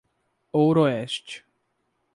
[0.51, 1.45] Ouroeste